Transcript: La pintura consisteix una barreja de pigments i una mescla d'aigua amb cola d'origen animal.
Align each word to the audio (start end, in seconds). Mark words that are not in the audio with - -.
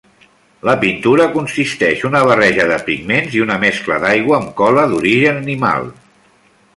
La 0.67 0.73
pintura 0.83 1.27
consisteix 1.35 2.01
una 2.09 2.23
barreja 2.29 2.65
de 2.73 2.79
pigments 2.89 3.37
i 3.39 3.45
una 3.45 3.59
mescla 3.65 3.99
d'aigua 4.07 4.39
amb 4.41 4.53
cola 4.63 4.87
d'origen 4.95 5.39
animal. 5.47 5.91